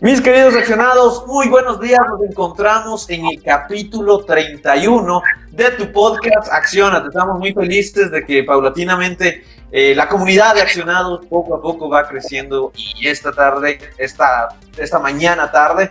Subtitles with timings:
[0.00, 2.00] Mis queridos accionados, muy buenos días.
[2.08, 7.04] Nos encontramos en el capítulo 31 de tu podcast Acciona.
[7.06, 12.08] Estamos muy felices de que paulatinamente eh, la comunidad de accionados poco a poco va
[12.08, 15.90] creciendo y esta tarde, esta, esta mañana tarde,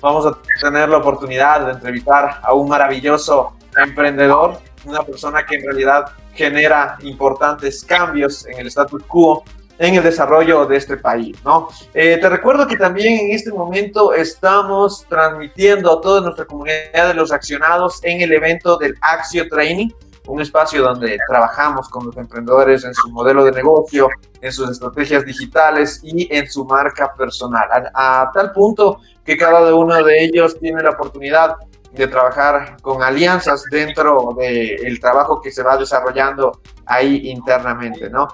[0.00, 5.64] vamos a tener la oportunidad de entrevistar a un maravilloso emprendedor, una persona que en
[5.64, 9.44] realidad genera importantes cambios en el status quo
[9.82, 11.68] en el desarrollo de este país, ¿no?
[11.92, 17.14] Eh, te recuerdo que también en este momento estamos transmitiendo a toda nuestra comunidad de
[17.14, 19.88] los accionados en el evento del Axio Training,
[20.28, 24.08] un espacio donde trabajamos con los emprendedores en su modelo de negocio,
[24.40, 30.00] en sus estrategias digitales y en su marca personal, a, tal punto que cada uno
[30.04, 31.56] de ellos tiene la oportunidad
[31.90, 38.28] de trabajar con alianzas dentro del trabajo que se va desarrollando ahí internamente, ¿no?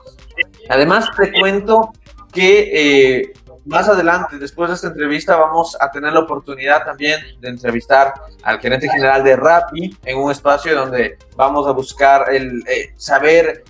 [0.68, 1.92] Además, te cuento
[2.32, 3.32] que eh,
[3.68, 8.58] más adelante, después de esta entrevista, vamos a tener la oportunidad también de entrevistar al
[8.60, 13.64] gerente general de Rappi en un espacio donde vamos a buscar el eh, saber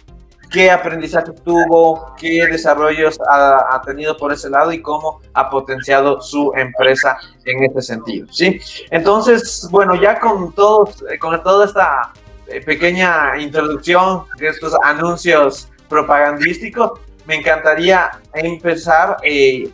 [0.50, 6.52] qué aprendizaje tuvo, qué desarrollos ha, tenido por ese lado y cómo ha potenciado su
[6.54, 8.58] empresa en este sentido, ¿sí?
[8.90, 12.12] Entonces, bueno, ya con todos, con toda esta
[12.46, 19.70] eh, pequeña introducción estos anuncios propagandístico, me encantaría empezar eh,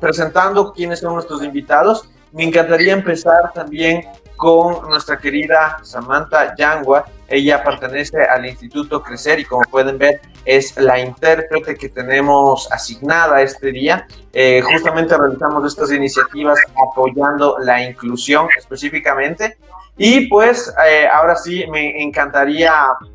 [0.00, 2.08] presentando quiénes son nuestros invitados.
[2.32, 4.04] Me encantaría empezar también
[4.36, 7.06] con nuestra querida Samantha Yangua.
[7.26, 13.42] Ella pertenece al Instituto Crecer y como pueden ver es la intérprete que tenemos asignada
[13.42, 14.06] este día.
[14.32, 19.58] Eh, justamente realizamos estas iniciativas apoyando la inclusión específicamente
[19.98, 22.72] y pues eh, ahora sí me encantaría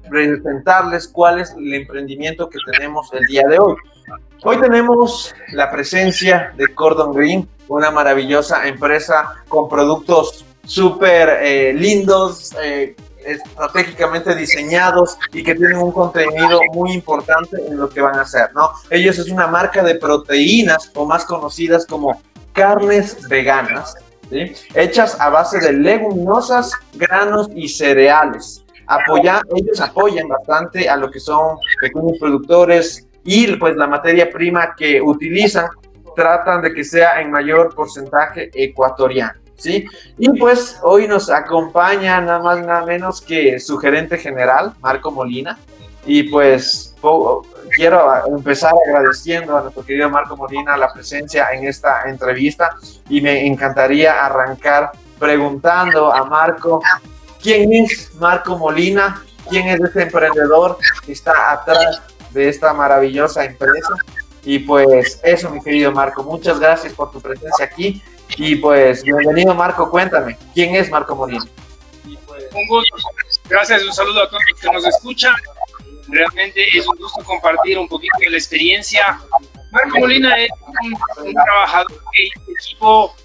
[0.10, 3.76] presentarles cuál es el emprendimiento que tenemos el día de hoy.
[4.44, 12.54] Hoy tenemos la presencia de Cordon Green, una maravillosa empresa con productos súper eh, lindos,
[12.62, 18.24] eh, estratégicamente diseñados y que tienen un contenido muy importante en lo que van a
[18.24, 18.72] hacer, ¿no?
[18.90, 23.96] Ellos es una marca de proteínas o más conocidas como carnes veganas
[24.74, 28.64] hechas a base de leguminosas, granos y cereales.
[29.56, 35.02] Ellos apoyan bastante a lo que son pequeños productores y pues la materia prima que
[35.02, 35.68] utilizan
[36.16, 39.40] tratan de que sea en mayor porcentaje ecuatoriano.
[39.56, 39.86] ¿Sí?
[40.18, 45.58] Y pues hoy nos acompaña nada más nada menos que su gerente general, Marco Molina.
[46.06, 46.94] Y pues
[47.76, 52.76] quiero empezar agradeciendo a nuestro querido Marco Molina la presencia en esta entrevista
[53.10, 56.82] y me encantaría arrancar preguntando a Marco
[57.42, 63.96] quién es Marco Molina, quién es este emprendedor que está atrás de esta maravillosa empresa.
[64.44, 68.02] Y pues eso, mi querido Marco, muchas gracias por tu presencia aquí.
[68.36, 71.46] Y pues bienvenido Marco, cuéntame, ¿quién es Marco Molina?
[72.06, 72.96] Un gusto.
[73.50, 75.34] Gracias, un saludo a todos los que nos escuchan.
[76.08, 79.20] Realmente es un gusto compartir un poquito de la experiencia.
[79.72, 80.50] Marco Molina es
[81.22, 83.16] un, trabajador de equipo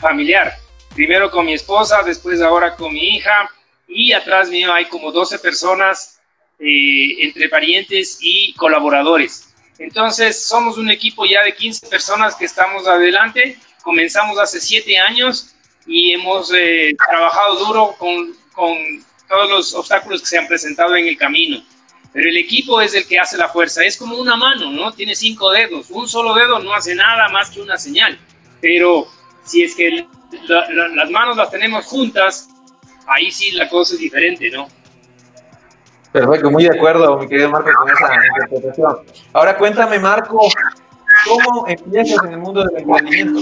[0.00, 0.56] familiar.
[0.94, 3.50] Primero con mi esposa, después ahora con mi hija.
[3.86, 6.20] Y atrás mío hay como 12 personas
[6.58, 9.54] eh, entre parientes y colaboradores.
[9.78, 13.58] Entonces, somos un equipo ya de 15 personas que estamos adelante.
[13.82, 15.54] Comenzamos hace 7 años
[15.86, 18.76] y hemos eh, trabajado duro con, con
[19.28, 21.62] todos los obstáculos que se han presentado en el camino
[22.14, 23.82] pero el equipo es el que hace la fuerza.
[23.82, 24.92] Es como una mano, ¿no?
[24.92, 25.90] Tiene cinco dedos.
[25.90, 28.16] Un solo dedo no hace nada más que una señal.
[28.60, 29.08] Pero
[29.42, 30.06] si es que
[30.46, 32.48] las manos las tenemos juntas,
[33.08, 34.68] ahí sí la cosa es diferente, ¿no?
[36.12, 38.98] Perfecto, muy de acuerdo, mi querido Marco, con esa interpretación.
[39.32, 40.38] Ahora cuéntame, Marco,
[41.24, 43.40] ¿cómo empiezas en el mundo del emprendimiento?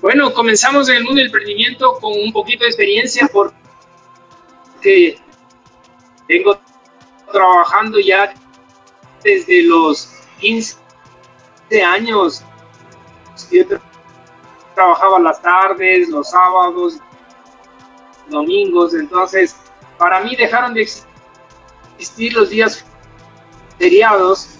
[0.00, 5.18] Bueno, comenzamos en el mundo del emprendimiento con un poquito de experiencia porque
[6.32, 6.58] Vengo
[7.30, 8.32] trabajando ya
[9.22, 10.08] desde los
[10.40, 10.78] 15
[11.84, 12.42] años.
[13.50, 13.64] Yo
[14.74, 16.96] trabajaba las tardes, los sábados,
[18.28, 18.94] domingos.
[18.94, 19.56] Entonces,
[19.98, 20.88] para mí dejaron de
[21.98, 22.82] existir los días
[23.78, 24.58] feriados.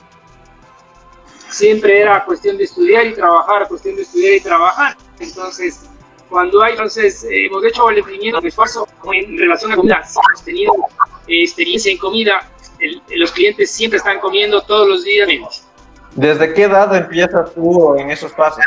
[1.49, 4.95] Siempre era cuestión de estudiar y trabajar, cuestión de estudiar y trabajar.
[5.21, 5.89] Entonces,
[6.29, 10.03] cuando hay, entonces, eh, hemos hecho el emprendimiento esfuerzo en relación a comida.
[10.03, 12.49] Hemos tenido eh, experiencia en comida.
[13.15, 15.29] los clientes siempre están comiendo todos los días.
[16.15, 18.65] ¿Desde qué edad empiezas tú en esos pasos?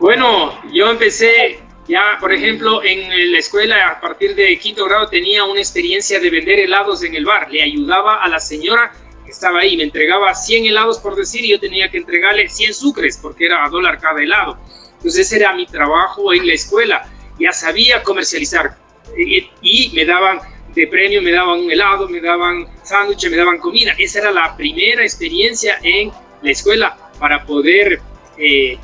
[0.00, 5.44] Bueno, yo empecé ya, por ejemplo, en la escuela a partir de quinto grado tenía
[5.44, 7.50] una experiencia de vender helados en el bar.
[7.50, 8.92] Le ayudaba a la señora
[9.24, 12.74] que estaba ahí, me entregaba 100 helados por decir y yo tenía que entregarle 100
[12.74, 14.58] sucres porque era a dólar cada helado.
[14.96, 17.04] Entonces ese era mi trabajo en la escuela.
[17.38, 18.76] Ya sabía comercializar
[19.16, 20.40] y, me daban
[20.74, 23.92] de premio, me daban un helado, me daban sándwiches, me daban comida.
[23.98, 26.10] Esa era la primera experiencia en
[26.42, 28.00] la escuela para poder
[28.38, 28.78] eh,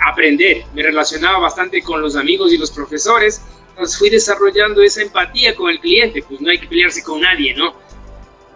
[0.00, 0.64] aprender.
[0.74, 3.42] Me relacionaba bastante con los amigos y los profesores.
[3.70, 6.22] Entonces fui desarrollando esa empatía con el cliente.
[6.22, 7.74] Pues no hay que pelearse con nadie, ¿no?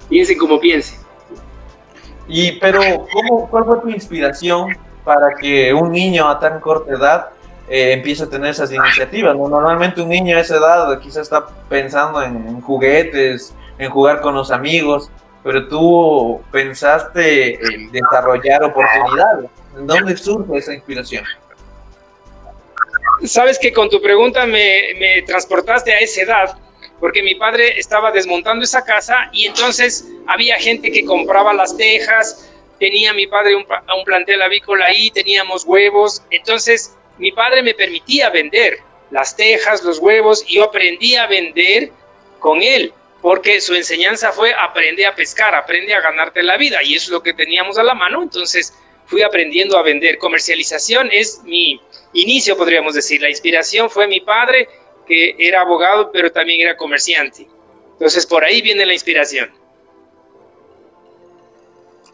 [0.09, 0.99] Piensen como piensen.
[2.27, 2.81] Y, pero,
[3.13, 7.31] ¿cómo, ¿cuál fue tu inspiración para que un niño a tan corta edad
[7.71, 9.37] eh, empiece a tener esas iniciativas?
[9.37, 14.51] Normalmente un niño a esa edad quizás está pensando en, juguetes, en jugar con los
[14.51, 15.09] amigos,
[15.45, 19.51] pero tú pensaste en desarrollar oportunidades.
[19.77, 21.25] ¿En dónde surge esa inspiración?
[23.25, 26.59] Sabes que con tu pregunta me, me transportaste a esa edad
[27.01, 32.51] porque mi padre estaba desmontando esa casa y entonces había gente que compraba las tejas,
[32.79, 38.31] tenía mi padre un, un plantel avícola ahí, teníamos huevos, entonces mi padre me permitía
[38.31, 38.79] vender
[39.11, 41.91] las tejas, los huevos, y yo aprendí a vender
[42.39, 46.95] con él, porque su enseñanza fue aprende a pescar, aprende a ganarte la vida, y
[46.95, 48.73] eso es lo que teníamos a la mano, entonces
[49.05, 50.17] fui aprendiendo a vender.
[50.17, 51.79] Comercialización es mi
[52.15, 54.67] inicio, podríamos decir, la inspiración fue mi padre,
[55.07, 57.47] que era abogado, pero también era comerciante.
[57.93, 59.60] Entonces, por ahí viene la inspiración.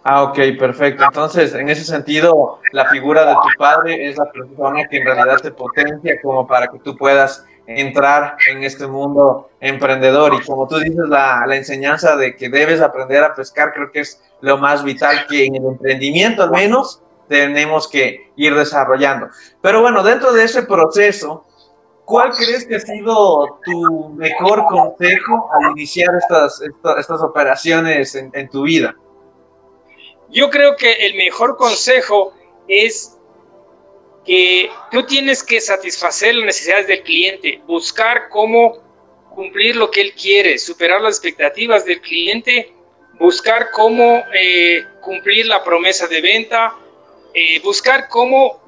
[0.09, 1.03] Ah, ok, perfecto.
[1.03, 5.39] Entonces, en ese sentido, la figura de tu padre es la persona que en realidad
[5.43, 10.33] te potencia como para que tú puedas entrar en este mundo emprendedor.
[10.35, 14.23] Y como tú dices, la, enseñanza de que debes aprender a pescar, creo que es
[14.43, 19.31] lo más vital que en el emprendimiento al menos tenemos que ir desarrollando.
[19.61, 21.45] Pero bueno, dentro de ese proceso,
[22.05, 28.63] ¿Cuál crees que ha sido tu mejor consejo al iniciar estas, estas, operaciones en, tu
[28.63, 28.95] vida?
[30.31, 32.35] Yo creo que el mejor consejo
[32.69, 33.17] es
[34.25, 38.79] que tú tienes que satisfacer las necesidades del cliente, buscar cómo
[39.35, 42.73] cumplir lo que él quiere, superar las expectativas del cliente,
[43.21, 46.77] buscar cómo eh, cumplir la promesa de venta,
[47.33, 48.67] eh, buscar cómo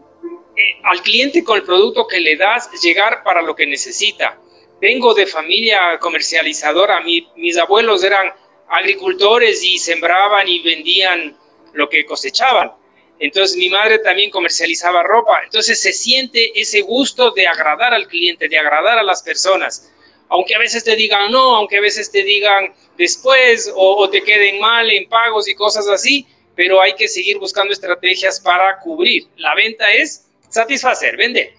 [0.84, 4.38] al cliente con el producto que le das llegar para lo que necesita.
[4.81, 8.32] Vengo de familia comercializadora, mis abuelos eran
[8.69, 11.37] agricultores y sembraban y vendían
[11.73, 12.73] lo que cosechaban.
[13.20, 15.41] Entonces mi madre también comercializaba ropa.
[15.44, 19.93] Entonces se siente ese gusto de agradar al cliente, de agradar a las personas.
[20.29, 24.23] Aunque a veces te digan no, aunque a veces te digan después o, o te
[24.23, 29.29] queden mal en pagos y cosas así, pero hay que seguir buscando estrategias para cubrir.
[29.37, 31.53] La venta es satisfacer, vender.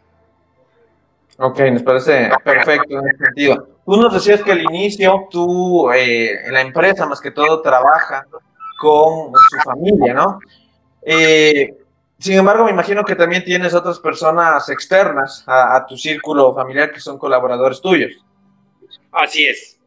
[1.37, 3.67] Ok, nos parece perfecto en ese sentido.
[3.85, 8.27] Tú nos decías que al inicio tú eh, la empresa más que todo trabaja
[8.79, 10.39] con su familia, ¿no?
[11.01, 11.77] Eh,
[12.17, 16.99] sin embargo, me imagino que también tienes otras personas externas a, tu círculo familiar que
[16.99, 18.11] son colaboradores tuyos.
[19.11, 19.79] Así es.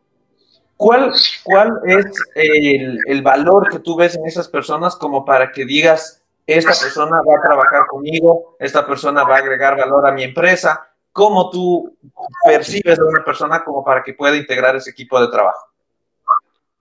[0.76, 1.12] ¿Cuál,
[1.44, 6.22] cuál es el, el valor que tú ves en esas personas como para que digas,
[6.46, 10.88] esta persona va a trabajar conmigo, esta persona va a agregar valor a mi empresa.
[11.12, 11.96] ¿Cómo tú
[12.44, 15.71] percibes a una persona como para que pueda integrar ese equipo de trabajo?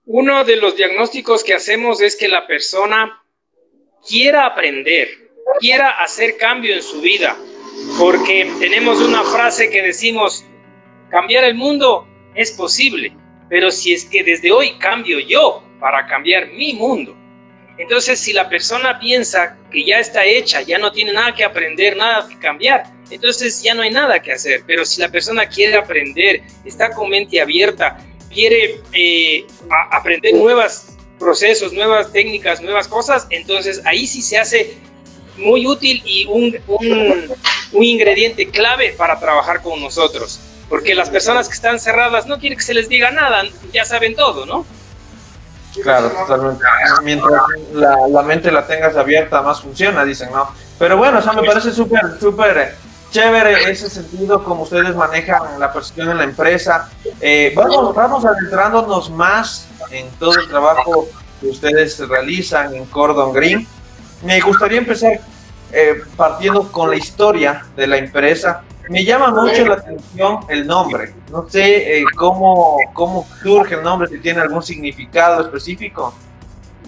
[0.06, 3.22] Uno de los diagnósticos que hacemos es que la persona
[4.06, 5.08] quiera aprender,
[5.60, 7.36] quiera hacer cambio en su vida,
[8.00, 10.44] porque tenemos una frase que decimos,
[11.08, 13.16] cambiar el mundo es posible,
[13.48, 17.16] pero si es que desde hoy cambio yo para cambiar mi mundo,
[17.78, 21.96] entonces, si la persona piensa que ya está hecha, ya no tiene nada que aprender,
[21.96, 24.62] nada que cambiar, entonces ya no hay nada que hacer.
[24.66, 27.98] Pero si la persona quiere aprender, está con mente abierta,
[28.32, 29.46] quiere eh,
[29.90, 30.84] aprender nuevos
[31.18, 34.76] procesos, nuevas técnicas, nuevas cosas, entonces ahí sí se hace
[35.36, 36.58] muy útil y un,
[37.72, 40.40] un ingrediente clave para trabajar con nosotros.
[40.68, 44.14] Porque las personas que están cerradas no quieren que se les diga nada, ya saben
[44.14, 44.64] todo, ¿no?
[45.82, 46.64] Claro, totalmente.
[47.02, 50.48] Mientras la, mente la tengas abierta, más funciona, dicen, ¿no?
[50.78, 52.74] Pero bueno, o sea, me parece súper, súper
[53.12, 56.90] chévere ese sentido como ustedes manejan la percepción en la empresa.
[57.20, 61.06] Eh, vamos, vamos adentrándonos más en todo el trabajo
[61.40, 63.66] que ustedes realizan en Cordon Green.
[64.24, 65.20] Me gustaría empezar
[65.72, 71.14] eh, partiendo con la historia de la empresa, me llama mucho la atención el nombre.
[71.30, 76.14] No sé eh, cómo, cómo surge el nombre, si tiene algún significado específico.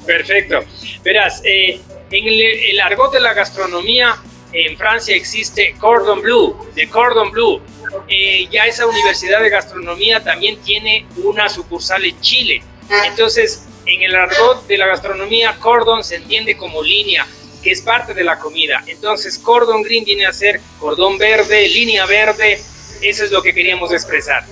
[0.04, 0.60] Perfecto.
[1.02, 4.16] Verás, en el, argot de la gastronomía,
[4.54, 7.60] en Francia existe Cordon Bleu, de Cordon Bleu.
[8.08, 12.62] Eh, ya esa universidad de gastronomía también tiene una sucursal en Chile.
[13.04, 17.26] Entonces, en el argot de la gastronomía, cordon se entiende como línea,
[17.62, 18.84] que es parte de la comida.
[18.86, 22.60] Entonces, cordon green viene a ser cordón verde, línea verde.
[23.02, 24.44] Eso es lo que queríamos expresar.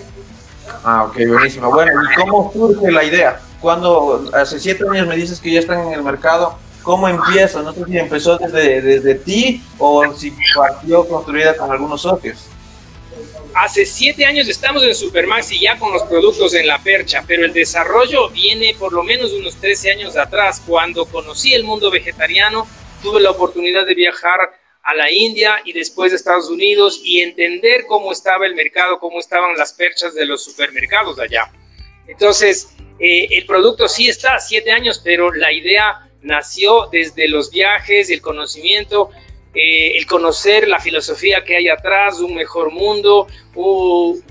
[0.84, 1.70] Ah, ok, buenísimo.
[1.70, 3.40] Bueno, ¿y cómo surge la idea?
[3.60, 7.62] Cuando hace siete años me dices que ya están en el mercado, ¿cómo empieza?
[7.62, 12.48] No sé si empezó desde, desde ti o si partió construida con algunos socios.
[13.54, 17.44] Hace siete años estamos en Supermax y ya con los productos en la percha, pero
[17.44, 20.62] el desarrollo viene por lo menos unos 13 años atrás.
[20.66, 22.66] Cuando conocí el mundo vegetariano,
[23.02, 24.40] tuve la oportunidad de viajar
[24.82, 29.20] a la India y después a Estados Unidos y entender cómo estaba el mercado, cómo
[29.20, 31.52] estaban las perchas de los supermercados allá.
[32.06, 38.10] Entonces, eh, el producto sí está, siete años, pero la idea nació desde los viajes,
[38.10, 39.10] el conocimiento,
[39.54, 43.26] eh, el conocer la filosofía que hay atrás, un mejor mundo,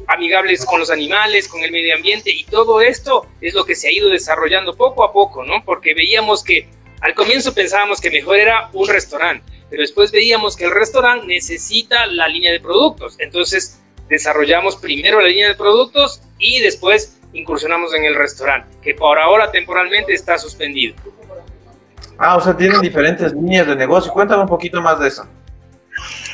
[0.08, 3.88] amigables con los animales, con el medio ambiente, y todo esto es lo que se
[3.88, 5.64] ha ido desarrollando poco a poco, ¿no?
[5.64, 6.68] Porque veíamos que
[7.02, 12.08] al comienzo pensábamos que mejor era un restaurante, pero después veíamos que el restaurante necesita
[12.08, 13.80] la línea de productos, entonces
[14.10, 19.52] desarrollamos primero la línea de productos y después incursionamos en el restaurante, que por ahora
[19.52, 20.96] temporalmente está suspendido.
[22.24, 24.12] Ah, o sea, tienen diferentes líneas de negocio.
[24.14, 25.26] Cuéntame un poquito más de eso.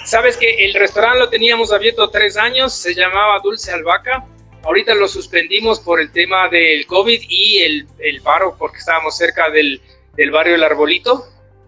[0.03, 4.25] Sabes que el restaurante lo teníamos abierto tres años, se llamaba Dulce Albaca.
[4.63, 9.50] Ahorita lo suspendimos por el tema del COVID y el, el paro, porque estábamos cerca
[9.50, 9.82] del,
[10.17, 11.25] del barrio El Arbolito.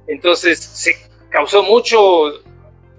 [0.08, 0.98] Entonces se
[1.30, 2.42] causó mucho,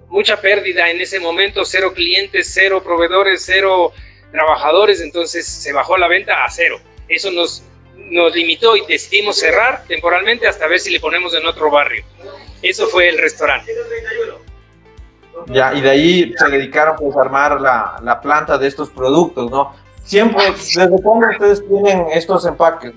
[0.07, 3.91] mucha pérdida en ese momento, cero clientes, cero proveedores, cero
[4.31, 6.79] trabajadores, entonces se bajó la venta a cero.
[7.07, 7.63] Eso nos
[8.11, 12.03] nos limitó y decidimos cerrar temporalmente hasta ver si le ponemos en otro barrio.
[12.61, 13.73] Eso fue el restaurante.
[15.47, 19.49] Ya, y de ahí se dedicaron pues, a armar la, la planta de estos productos,
[19.49, 19.73] ¿no?
[20.03, 22.93] Siempre, ¿desde cuándo ustedes tienen estos empaques?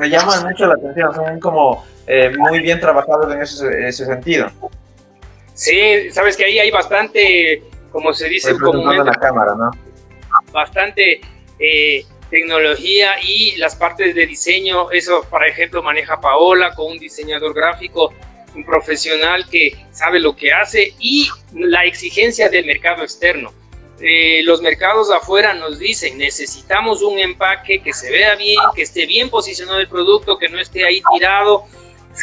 [0.00, 4.48] me llaman mucho la atención, son como eh, muy bien trabajados en ese, ese, sentido.
[5.54, 9.70] Sí, sabes que ahí hay bastante, como se dice comúnmente, la cámara, ¿no?
[10.52, 11.20] bastante
[11.58, 17.54] eh, tecnología y las partes de diseño, eso por ejemplo maneja Paola con un diseñador
[17.54, 18.12] gráfico,
[18.54, 23.52] un profesional que sabe lo que hace y la exigencia del mercado externo.
[24.00, 29.06] Eh, los mercados afuera nos dicen necesitamos un empaque que se vea bien, que esté
[29.06, 31.64] bien posicionado el producto, que no esté ahí tirado,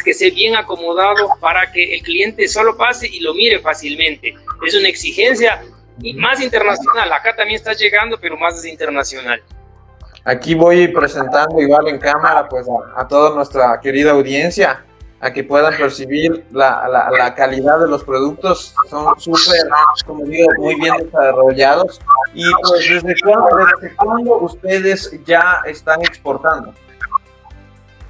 [0.04, 4.34] que esté bien acomodado para que el cliente solo pase y lo mire fácilmente.
[4.66, 5.62] Es una exigencia
[6.16, 7.12] más internacional.
[7.12, 9.42] Acá también está llegando, pero más es internacional.
[10.26, 12.66] Aquí voy presentando igual en cámara pues
[12.96, 14.82] a, toda nuestra querida audiencia
[15.20, 18.74] a que puedan percibir la, la, calidad de los productos.
[18.88, 19.60] Son súper,
[20.06, 22.00] como digo, muy bien desarrollados.
[22.34, 26.74] Y pues, ¿desde cuándo, ustedes ya están exportando?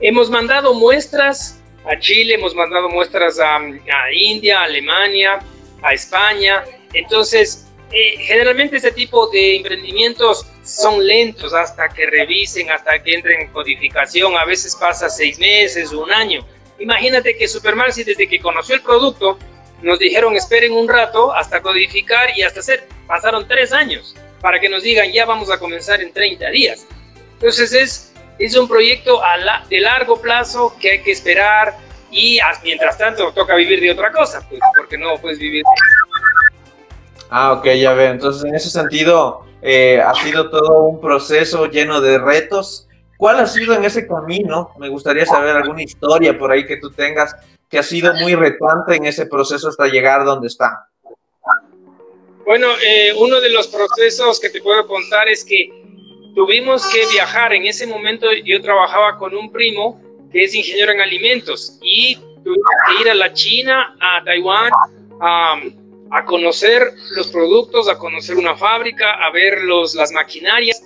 [0.00, 5.38] Hemos mandado muestras a Chile, hemos mandado muestras a, a India, a Alemania,
[5.82, 6.64] a España.
[6.92, 13.42] Entonces, eh, generalmente este tipo de emprendimientos son lentos hasta que revisen, hasta que entren
[13.42, 14.36] en codificación.
[14.36, 16.46] A veces pasa seis meses, un año.
[16.78, 19.38] Imagínate que Supermaxi desde que conoció el producto
[19.82, 22.88] nos dijeron esperen un rato hasta codificar y hasta hacer.
[23.06, 26.86] Pasaron tres años para que nos digan ya vamos a comenzar en 30 días.
[27.34, 31.76] Entonces es, es un proyecto a la, de largo plazo que hay que esperar
[32.10, 36.53] y mientras tanto toca vivir de otra cosa, pues, porque no puedes vivir de
[37.30, 38.12] Ah, ok, ya veo.
[38.12, 42.88] Entonces en ese sentido eh, ha sido todo un proceso lleno de retos.
[43.16, 44.72] ¿Cuál ha sido en ese camino?
[44.78, 47.34] Me gustaría saber alguna historia por ahí que tú tengas
[47.70, 50.88] que ha sido muy retante en ese proceso hasta llegar donde está.
[52.44, 55.70] Bueno, eh, uno de los procesos que te puedo contar es que
[56.34, 57.52] tuvimos que viajar.
[57.54, 60.00] En ese momento yo trabajaba con un primo
[60.30, 64.70] que es ingeniero en alimentos y tuvimos que ir a la China, a Taiwán,
[65.20, 65.56] a
[66.10, 70.82] a conocer los productos, a conocer una fábrica, a ver los, las maquinarias.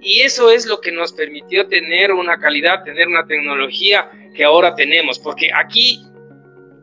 [0.00, 4.74] Y eso es lo que nos permitió tener una calidad, tener una tecnología que ahora
[4.74, 6.02] tenemos, porque aquí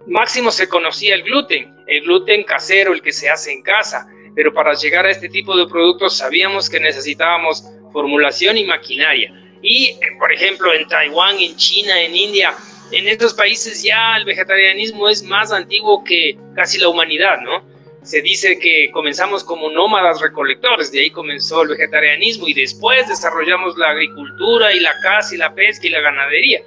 [0.05, 4.53] máximo se conocía el gluten, el gluten casero, el que se hace en casa, pero
[4.53, 9.33] para llegar a este tipo de productos sabíamos que necesitábamos formulación y maquinaria.
[9.61, 12.53] Y, por ejemplo, en Taiwán, en China, en India,
[12.91, 17.63] en estos países ya el vegetarianismo es más antiguo que casi la humanidad, ¿no?
[18.07, 23.77] Se dice que comenzamos como nómadas recolectores, de ahí comenzó el vegetarianismo y después desarrollamos
[23.77, 26.61] la agricultura y la caza y la pesca y la ganadería.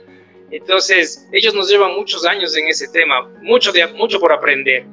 [0.51, 4.85] Entonces, ellos nos llevan muchos años en ese tema, mucho, de, mucho por aprender.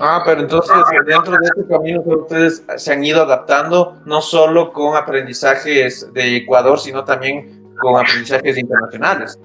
[0.00, 0.74] Ah, pero entonces
[1.06, 6.80] dentro de este camino ustedes se han ido adaptando no solo con aprendizajes de Ecuador,
[6.80, 9.38] sino también con aprendizajes internacionales.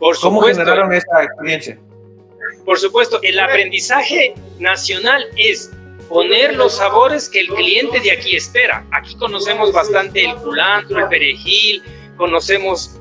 [0.00, 1.78] Por ¿Cómo generaron esa experiencia?
[2.66, 5.70] Por supuesto, el aprendizaje nacional es
[6.08, 8.84] poner los sabores que el cliente de aquí espera.
[8.90, 11.82] Aquí conocemos bastante el culantro, el perejil,
[12.16, 13.00] conocemos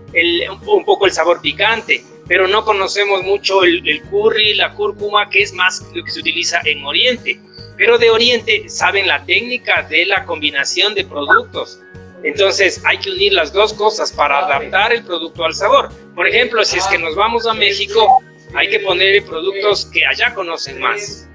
[0.67, 5.41] un poco el sabor picante, pero no conocemos mucho el, el, curry, la cúrcuma, que
[5.41, 7.39] es más lo que se utiliza en Oriente.
[7.75, 11.81] Pero de Oriente saben la técnica de la combinación de productos.
[12.23, 15.89] Entonces hay que unir las dos cosas para adaptar el producto al sabor.
[16.13, 18.23] Por ejemplo, si es que nos vamos a México,
[18.55, 21.27] hay que poner productos que allá conocen más.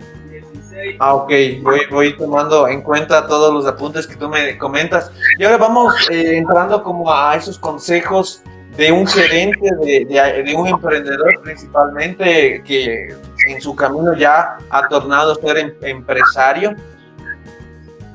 [0.98, 5.10] Ah, ok, voy, voy tomando en cuenta todos los apuntes que tú me comentas.
[5.38, 8.42] Y ahora vamos eh, entrando como a esos consejos
[8.76, 13.14] de un gerente, de, de, un emprendedor principalmente que
[13.48, 16.74] en su camino ya ha tornado ser em, empresario.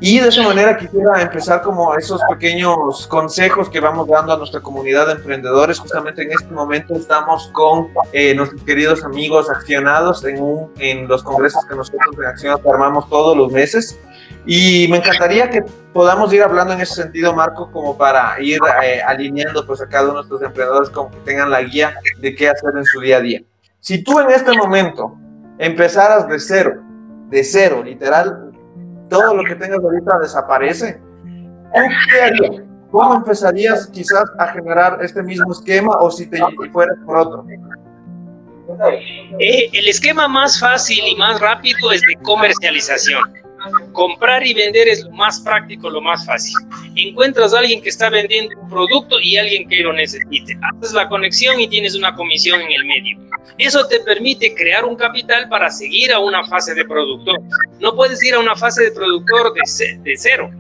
[0.02, 4.60] Y de esa manera quisiera empezar como esos pequeños consejos que vamos dando a nuestra
[4.60, 5.80] comunidad de emprendedores.
[5.80, 11.24] Justamente en este momento estamos con eh, nuestros queridos amigos accionados en, un, en los
[11.24, 13.98] congresos que nosotros en Accionados armamos todos los meses.
[14.46, 19.02] Y me encantaría que podamos ir hablando en ese sentido, Marco, como para ir eh,
[19.02, 22.50] alineando pues, a cada uno de nuestros emprendedores como que tengan la guía de qué
[22.50, 23.42] hacer en su día a día.
[23.80, 25.18] Si tú en este momento
[25.58, 26.82] empezaras de cero,
[27.30, 28.45] de cero, literal,
[29.20, 31.02] todo lo que tengas ahorita desaparece?
[32.92, 36.40] ¿Cómo empezarías quizás a generar este mismo esquema o si te
[36.72, 37.46] fueras por otro?
[39.40, 43.45] Eh, el esquema más fácil y más rápido es de comercialización
[43.94, 46.54] Comprar y vender es lo más práctico, lo más fácil.
[46.96, 50.58] Encuentras a alguien que está vendiendo un producto y alguien que lo necesite.
[50.62, 53.18] Haces la conexión y tienes una comisión en el medio.
[53.58, 57.40] Eso te permite crear un capital para seguir a una fase de productor.
[57.80, 60.52] No puedes ir a una fase de productor de, cero.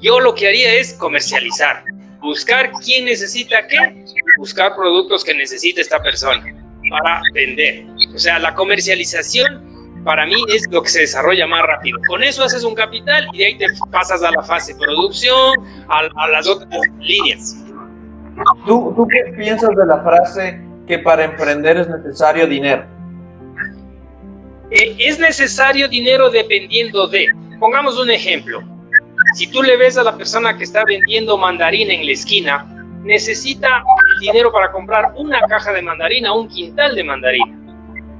[0.00, 1.84] Yo lo que haría es comercializar.
[2.20, 4.04] Buscar quién necesita qué,
[4.38, 6.42] buscar productos que necesite esta persona
[6.88, 7.84] para vender.
[8.14, 9.73] O sea, la comercialización
[10.04, 11.98] para mí es lo que se desarrolla más rápido.
[12.06, 15.54] Con eso haces un capital y de ahí te pasas a la fase producción,
[15.88, 17.56] a, las otras líneas.
[18.66, 22.84] ¿Tú, ¿Tú qué piensas de la frase que para emprender es necesario dinero?
[24.70, 27.26] Eh, es necesario dinero dependiendo de,
[27.58, 28.62] pongamos un ejemplo,
[29.34, 32.66] si tú le ves a la persona que está vendiendo mandarina en la esquina,
[33.02, 33.82] necesita
[34.20, 37.53] dinero para comprar una caja de mandarina, un quintal de mandarina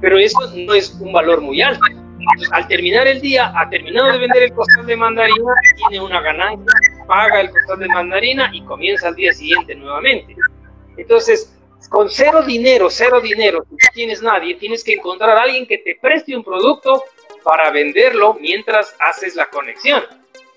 [0.05, 1.81] pero eso no es un valor muy alto.
[2.51, 5.51] al terminar el día, ha terminado de vender el costal de mandarina,
[5.89, 6.71] tiene una ganancia,
[7.07, 10.35] paga el costal de mandarina y comienza al día siguiente nuevamente.
[10.95, 11.57] Entonces,
[11.89, 15.79] con cero dinero, cero dinero, si no tienes nadie, tienes que encontrar a alguien que
[15.79, 17.03] te preste un producto
[17.43, 20.03] para venderlo mientras haces la conexión.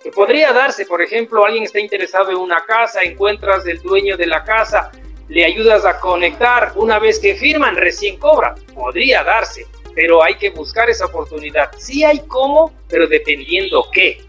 [0.02, 4.26] Que podría darse, por ejemplo, alguien está interesado en una casa, encuentras el dueño de
[4.26, 4.90] la casa,
[5.28, 8.54] le ayudas a conectar, una vez que firman, recién cobra.
[8.74, 11.70] Podría darse, pero hay que buscar esa oportunidad.
[11.78, 14.24] Sí hay cómo, pero dependiendo qué.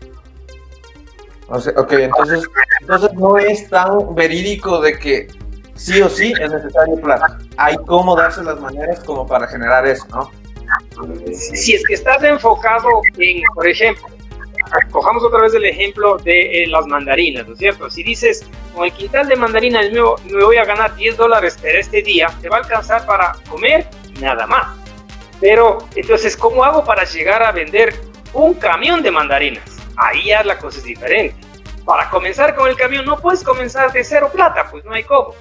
[1.47, 2.43] ok, entonces,
[2.81, 5.27] entonces no es tan verídico de que
[5.75, 7.39] sí o sí es necesario plata.
[7.57, 10.31] Hay cómo darse las maneras como para generar eso, ¿no?
[11.33, 14.07] Si es que estás enfocado en, por ejemplo,
[14.91, 17.89] cojamos otra vez el ejemplo de eh, las mandarinas, ¿no es cierto?
[17.89, 22.01] Si dices, con el quintal de mandarinas me, voy a ganar 10 dólares pero este
[22.01, 23.88] día, te va a alcanzar para comer
[24.19, 24.77] nada más.
[25.39, 27.95] Pero, entonces, ¿cómo hago para llegar a vender
[28.34, 29.77] un camión de mandarinas?
[29.95, 31.36] Ahí ya la cosa es diferente.
[31.86, 35.34] Para comenzar con el camión no puedes comenzar de cero plata, pues no hay cómo,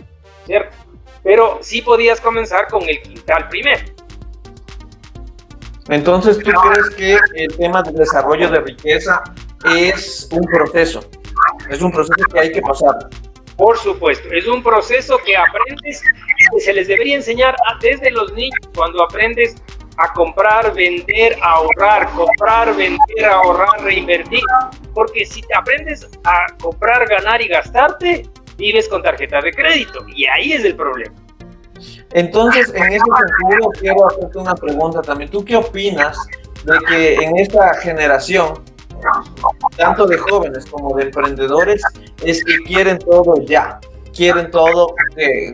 [0.46, 0.74] ¿cierto?
[1.22, 3.97] Pero sí podías comenzar con el quintal primero.
[5.88, 9.22] Entonces, ¿tú crees que el tema del desarrollo de riqueza
[9.74, 11.08] es un proceso?
[11.70, 13.08] Es un proceso que hay que pasar.
[13.56, 16.02] Por supuesto, es un proceso que aprendes,
[16.52, 19.56] que se les debería enseñar desde los niños, cuando aprendes
[19.96, 24.42] a comprar, vender, ahorrar, comprar, vender, ahorrar, reinvertir.
[24.94, 30.06] Porque si te aprendes a comprar, ganar y gastarte, vives con tarjeta de crédito.
[30.14, 31.14] Y ahí es el problema.
[32.12, 35.30] Entonces, en ese sentido, quiero hacerte una pregunta también.
[35.30, 36.16] ¿Tú qué opinas
[36.64, 38.62] de que en esta generación,
[39.76, 41.82] tanto de jóvenes como de emprendedores,
[42.24, 43.78] es que quieren todo ya?
[44.18, 45.52] quieren todo, que,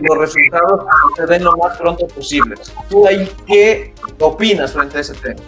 [0.00, 2.54] los resultados se den lo más pronto posible.
[2.88, 5.42] ¿Tú ahí qué opinas frente a ese tema?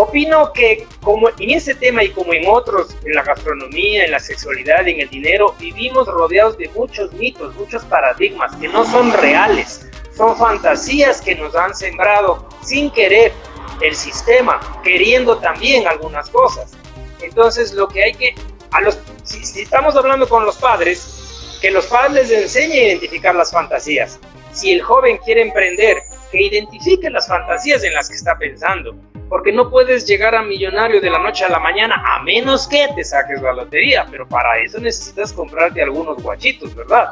[0.00, 4.18] Opino que como en ese tema y como en otros, en la gastronomía, en la
[4.18, 9.86] sexualidad, en el dinero, vivimos rodeados de muchos mitos, muchos paradigmas que no son reales,
[10.16, 13.34] son fantasías que nos han sembrado sin querer
[13.82, 16.72] el sistema, queriendo también algunas cosas.
[17.20, 18.34] Entonces lo que hay que,
[18.70, 23.34] a los, si, estamos hablando con los padres, que los padres les enseñen a identificar
[23.34, 24.18] las fantasías.
[24.52, 25.98] Si el joven quiere emprender,
[26.32, 28.96] que identifique las fantasías en las que está pensando,
[29.30, 32.86] porque no puedes llegar a millonario de la noche a la mañana a menos que
[32.96, 37.08] te saques la lotería, pero para eso necesitas comprarte algunos guachitos, ¿verdad?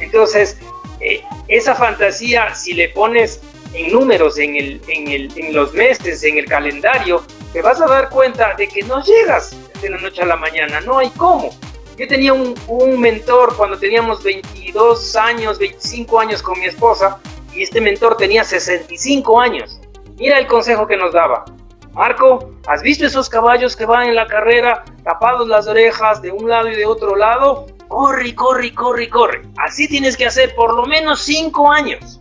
[0.00, 0.58] Entonces,
[1.00, 3.40] eh, esa fantasía, si le pones
[3.74, 7.86] en números, en, el, en, el, en los meses, en el calendario, te vas a
[7.86, 11.50] dar cuenta de que no llegas de la noche a la mañana, no hay cómo.
[11.96, 12.54] Yo tenía un,
[13.00, 17.20] mentor cuando teníamos 22 años, 25 años con mi esposa,
[17.54, 19.78] y este mentor tenía 65 años.
[20.22, 21.44] Mira el consejo que nos daba.
[21.94, 26.48] Marco, ¿has visto esos caballos que van en la carrera tapados las orejas de un
[26.48, 27.66] lado y de otro lado?
[27.88, 29.42] Corre, corre, corre, corre.
[29.58, 32.20] Así tienes que hacer por lo menos 5 años.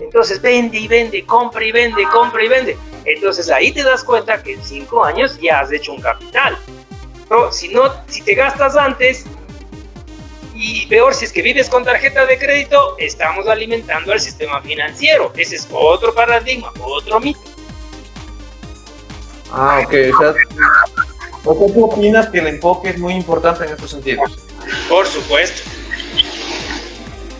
[0.00, 2.76] Entonces vende y vende, compra y vende, compra y vende.
[3.04, 6.58] Entonces ahí te das cuenta que en 5 años ya has hecho un capital.
[7.28, 9.26] Pero si no, si te gastas antes,
[10.60, 15.32] y peor, si es que vives con tarjeta de crédito, estamos alimentando al sistema financiero.
[15.36, 17.38] Ese es otro paradigma, otro mito.
[19.52, 19.94] Ah, ok.
[20.12, 20.34] O sea,
[21.44, 24.36] ¿tú opinas que el enfoque es muy importante en estos sentidos?
[24.88, 25.70] Por supuesto.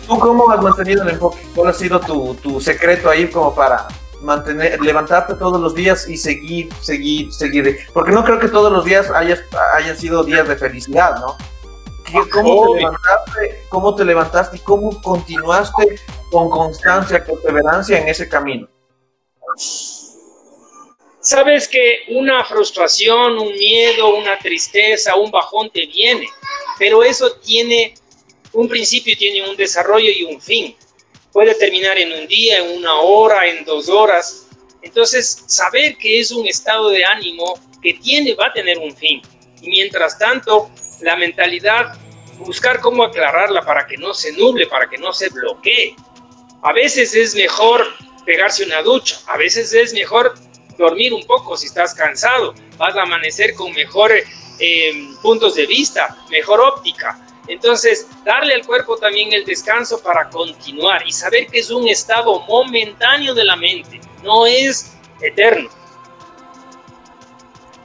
[0.07, 1.45] ¿Tú cómo has mantenido el enfoque?
[1.53, 3.85] ¿Cuál ha sido tu, tu secreto ahí como para
[4.21, 7.79] mantener, levantarte todos los días y seguir, seguir, seguir?
[7.91, 9.41] Porque no creo que todos los días hayas,
[9.75, 11.35] hayan sido días de felicidad, ¿no?
[12.31, 15.99] ¿Cómo te, levantaste, ¿Cómo te levantaste y cómo continuaste
[16.31, 18.67] con constancia, perseverancia en ese camino?
[21.21, 26.27] Sabes que una frustración, un miedo, una tristeza, un bajón te viene,
[26.77, 27.93] pero eso tiene
[28.53, 30.75] un principio, tiene un desarrollo y un fin.
[31.31, 34.47] Puede terminar en un día, en una hora, en dos horas.
[34.81, 39.21] Entonces, saber que es un estado de ánimo que tiene, va a tener un fin.
[39.61, 41.97] Y mientras tanto, la mentalidad,
[42.37, 45.95] buscar cómo aclararla para que no se nuble, para que no se bloquee.
[46.61, 47.85] A veces es mejor
[48.25, 50.35] pegarse una ducha, a veces es mejor
[50.77, 54.27] dormir un poco si estás cansado, vas a amanecer con mejores
[54.59, 57.19] eh, puntos de vista, mejor óptica.
[57.47, 62.41] Entonces, darle al cuerpo también el descanso para continuar y saber que es un estado
[62.41, 65.69] momentáneo de la mente, no es eterno.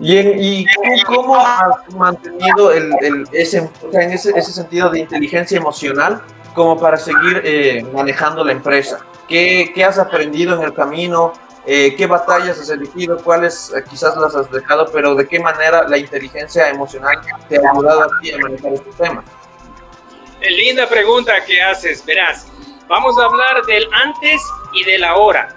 [0.00, 0.66] ¿Y,
[1.06, 6.22] cómo has mantenido el, ese, en ese, sentido de inteligencia emocional
[6.54, 9.04] como para seguir eh, manejando la empresa?
[9.28, 11.32] ¿Qué, ¿Qué, has aprendido en el camino?
[11.66, 13.18] Eh, ¿Qué batallas has elegido?
[13.22, 14.86] ¿Cuáles eh, quizás las has dejado?
[14.92, 18.96] Pero ¿de qué manera la inteligencia emocional te ha ayudado a ti a manejar estos
[18.96, 19.24] temas?
[20.40, 22.04] Linda pregunta que haces.
[22.04, 22.48] Verás,
[22.88, 24.42] vamos a hablar del antes
[24.74, 25.54] y del ahora.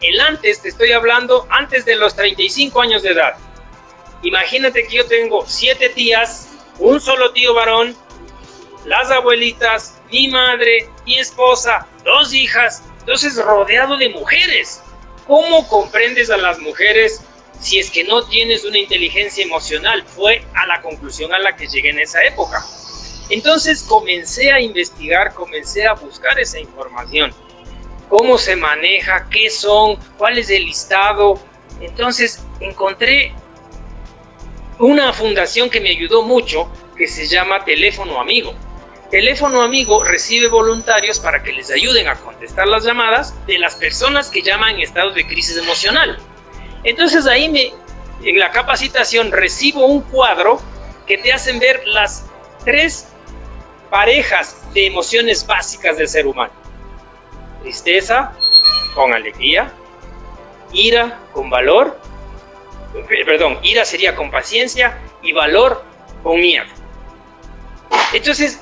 [0.00, 3.36] El antes, te estoy hablando antes de los 35 años de edad
[4.22, 7.96] Imagínate que yo tengo siete tías, un solo tío varón,
[8.84, 14.82] las abuelitas, mi madre, mi esposa, dos hijas, entonces rodeado de mujeres.
[15.26, 17.22] ¿Cómo comprendes a las mujeres
[17.60, 20.04] si es que no tienes una inteligencia emocional?
[20.04, 22.64] Fue a la conclusión a la que llegué en esa época.
[23.28, 27.32] Entonces comencé a investigar, comencé a buscar esa información.
[28.08, 29.28] ¿Cómo se maneja?
[29.30, 29.96] ¿Qué son?
[30.18, 31.40] ¿Cuál es el listado?
[31.80, 33.32] Entonces encontré
[34.78, 38.54] una fundación que me ayudó mucho que se llama Teléfono Amigo.
[39.10, 44.30] Teléfono Amigo recibe voluntarios para que les ayuden a contestar las llamadas de las personas
[44.30, 46.18] que llaman en estado de crisis emocional.
[46.84, 47.72] Entonces ahí
[48.24, 50.60] en la capacitación recibo un cuadro
[51.06, 52.26] que te hacen ver las
[52.64, 53.08] tres
[53.90, 56.52] parejas de emociones básicas del ser humano.
[57.62, 58.32] Tristeza
[58.94, 59.70] con alegría,
[60.72, 62.00] ira con valor
[63.26, 65.84] perdón, ira sería con paciencia y valor
[66.22, 66.66] con miedo.
[68.12, 68.60] Entonces,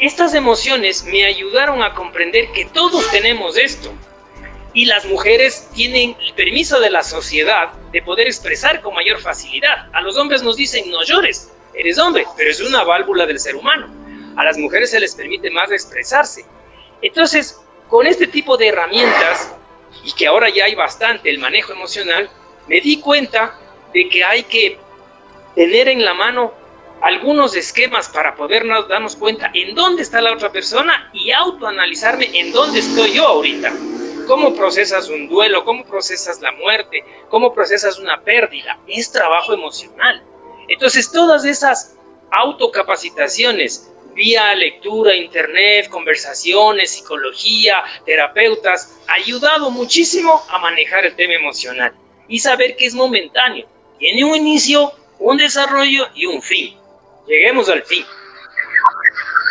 [0.00, 3.92] estas emociones me ayudaron a comprender que todos tenemos esto.
[4.74, 9.88] Y las mujeres tienen el permiso de la sociedad de poder expresar con mayor facilidad.
[9.92, 13.56] A los hombres nos dicen, no llores, eres hombre, pero es una válvula del ser
[13.56, 13.88] humano.
[14.36, 16.44] A las mujeres se les permite más expresarse.
[17.02, 19.52] Entonces, con este tipo de herramientas,
[20.04, 22.30] y que ahora ya hay bastante, el manejo emocional,
[22.68, 23.58] me di cuenta
[23.92, 24.78] de que hay que
[25.54, 26.52] tener en la mano
[27.00, 32.52] algunos esquemas para podernos darnos cuenta en dónde está la otra persona y autoanalizarme en
[32.52, 33.72] dónde estoy yo ahorita.
[34.26, 35.64] ¿Cómo procesas un duelo?
[35.64, 37.02] ¿Cómo procesas la muerte?
[37.30, 38.78] ¿Cómo procesas una pérdida?
[38.86, 40.22] Es trabajo emocional.
[40.68, 41.96] Entonces, todas esas
[42.30, 51.94] autocapacitaciones vía lectura, internet, conversaciones, psicología, terapeutas, ha ayudado muchísimo a manejar el tema emocional
[52.26, 53.66] y saber que es momentáneo.
[53.98, 56.76] Tiene un inicio, un desarrollo y un fin.
[57.26, 58.04] Lleguemos al fin.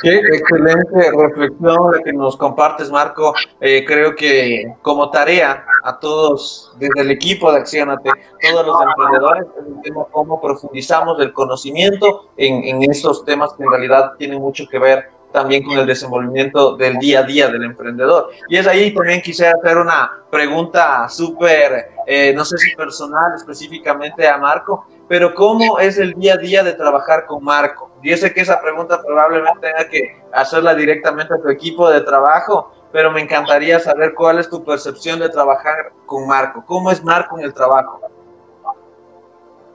[0.04, 3.34] Qué excelente reflexión la que nos compartes, Marco.
[3.60, 8.10] Eh, creo que como tarea a todos, desde el equipo de Accionate,
[8.42, 9.46] todos los emprendedores,
[9.84, 14.78] es cómo profundizamos el conocimiento en, en estos temas que en realidad tienen mucho que
[14.78, 18.30] ver también con el desenvolvimiento del día a día del emprendedor.
[18.50, 24.28] Y es ahí también quisiera hacer una pregunta súper, eh, no sé si personal específicamente
[24.28, 27.92] a Marco, pero ¿cómo es el día a día de trabajar con Marco?
[28.02, 32.72] Yo sé que esa pregunta probablemente tenga que hacerla directamente a tu equipo de trabajo,
[32.92, 36.64] pero me encantaría saber cuál es tu percepción de trabajar con Marco.
[36.66, 38.02] ¿Cómo es Marco en el trabajo?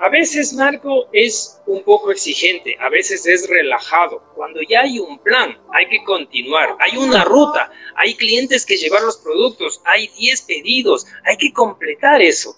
[0.03, 4.21] A veces Marco es un poco exigente, a veces es relajado.
[4.35, 9.03] Cuando ya hay un plan, hay que continuar, hay una ruta, hay clientes que llevar
[9.03, 12.57] los productos, hay 10 pedidos, hay que completar eso,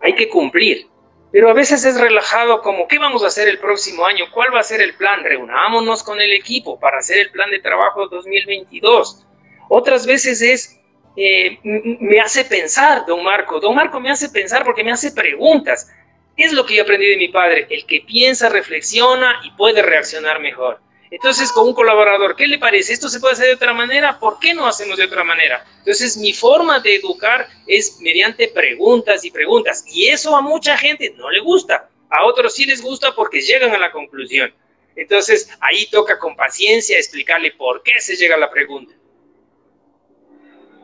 [0.00, 0.86] hay que cumplir.
[1.30, 4.24] Pero a veces es relajado como, ¿qué vamos a hacer el próximo año?
[4.32, 5.22] ¿Cuál va a ser el plan?
[5.22, 9.26] Reunámonos con el equipo para hacer el plan de trabajo 2022.
[9.68, 10.80] Otras veces es,
[11.14, 13.60] eh, me hace pensar, don Marco.
[13.60, 15.90] Don Marco me hace pensar porque me hace preguntas.
[16.36, 17.66] ¿Qué es lo que yo aprendí de mi padre?
[17.70, 20.80] El que piensa, reflexiona y puede reaccionar mejor.
[21.10, 22.92] Entonces, con un colaborador, ¿qué le parece?
[22.92, 24.18] ¿Esto se puede hacer de otra manera?
[24.18, 25.64] ¿Por qué no hacemos de otra manera?
[25.78, 29.84] Entonces, mi forma de educar es mediante preguntas y preguntas.
[29.86, 31.88] Y eso a mucha gente no le gusta.
[32.10, 34.52] A otros sí les gusta porque llegan a la conclusión.
[34.94, 38.92] Entonces, ahí toca con paciencia explicarle por qué se llega a la pregunta.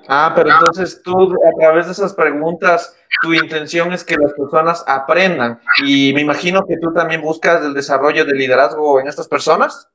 [0.09, 4.85] Ah, pero entonces tú a través de esas preguntas, tu intención es que las personas
[4.87, 5.61] aprendan.
[5.85, 9.89] Y me imagino que tú también buscas el desarrollo de liderazgo en estas personas.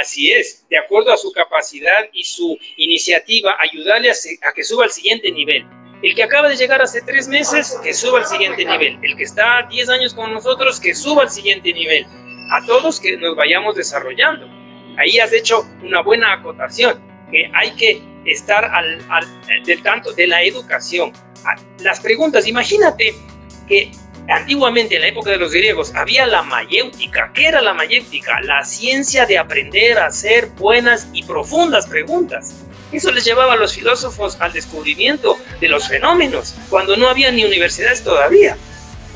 [0.00, 4.90] Así es, de acuerdo a su capacidad y su iniciativa, ayudarle a, que suba al
[4.90, 5.64] siguiente nivel.
[6.02, 8.98] El que acaba de llegar hace tres meses, que suba al siguiente nivel.
[9.02, 12.06] El que está 10 años con nosotros, que suba al siguiente nivel.
[12.50, 14.46] A todos que nos vayamos desarrollando.
[14.98, 18.98] Ahí has hecho una buena acotación, que hay que estar al
[19.64, 21.12] del tanto de la educación.
[21.80, 23.14] Las preguntas, imagínate
[23.68, 23.90] que
[24.28, 27.30] Antiguamente, en la época de los griegos, había la mayéutica.
[27.34, 28.40] ¿Qué era la mayéutica?
[28.40, 32.54] La ciencia de aprender a hacer buenas y profundas preguntas.
[32.90, 37.44] Eso les llevaba a los filósofos al descubrimiento de los fenómenos, cuando no había ni
[37.44, 38.56] universidades todavía.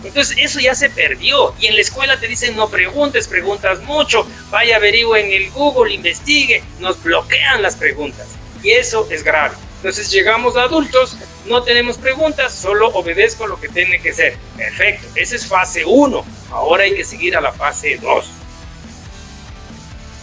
[0.04, 4.26] Entonces eso ya se perdió y en la escuela te dicen no preguntes, preguntas mucho,
[4.50, 9.54] vaya averigüe en el Google, investigue, nos bloquean las preguntas y eso es grave.
[9.76, 11.16] Entonces llegamos a adultos,
[11.46, 14.36] no tenemos preguntas, solo obedezco lo que tiene que ser.
[14.56, 16.24] Perfecto, esa es fase 1.
[16.50, 18.30] Ahora hay que seguir a la fase 2.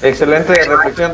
[0.01, 1.13] Excelente reflexión.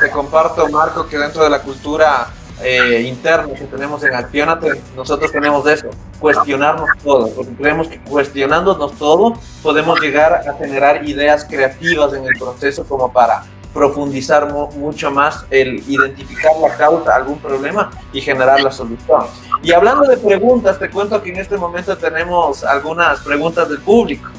[0.00, 2.28] Te comparto, Marco, que dentro de la cultura
[2.62, 8.98] eh, interna que tenemos en Accionate, nosotros tenemos eso, cuestionarnos todo, porque creemos que cuestionándonos
[8.98, 13.44] todo podemos llegar a generar ideas creativas en el proceso como para
[13.76, 19.26] profundizar mucho más el identificar la causa, algún problema y generar la solución.
[19.62, 24.30] Y hablando de preguntas, te cuento que en este momento tenemos algunas preguntas del público.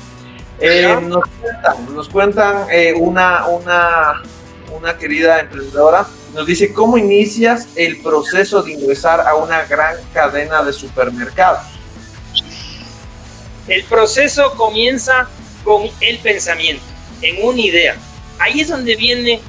[0.59, 4.23] Eh, nos cuentan, nos cuentan eh, una, una,
[4.75, 10.63] una querida emprendedora, nos dice, ¿cómo inicias el proceso de ingresar a una gran cadena
[10.63, 11.61] de supermercados?
[13.67, 15.27] El proceso comienza
[15.63, 16.81] con el pensamiento,
[17.21, 17.97] en una idea
[18.39, 19.41] ahí es donde viene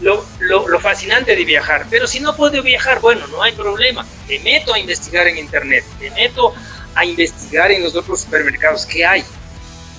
[0.00, 1.86] lo, fascinante de viajar.
[1.90, 4.06] Pero si no puedo viajar, bueno, no hay problema.
[4.28, 6.54] Me meto a investigar en Internet, me meto
[6.94, 9.24] a investigar en los otros supermercados que hay.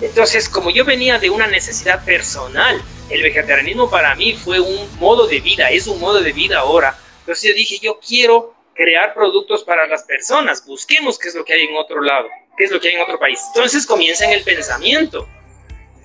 [0.01, 5.27] Entonces, como yo venía de una necesidad personal, el vegetarianismo para mí fue un modo
[5.27, 6.97] de vida, es un modo de vida ahora.
[7.19, 11.53] Entonces yo dije, yo quiero crear productos para las personas, busquemos qué es lo que
[11.53, 12.27] hay en otro lado,
[12.57, 13.39] qué es lo que hay en otro país.
[13.53, 15.27] Entonces comienza en el pensamiento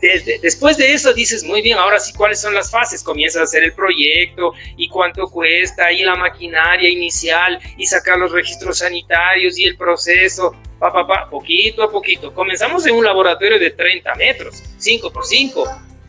[0.00, 3.02] después de eso dices, muy bien, ahora sí, ¿cuáles son las fases?
[3.02, 8.32] Comienzas a hacer el proyecto y cuánto cuesta y la maquinaria inicial y sacar los
[8.32, 12.34] registros sanitarios y el proceso, pa, pa, pa, poquito a poquito.
[12.34, 15.64] Comenzamos en un laboratorio de 30 metros, 5 por 5,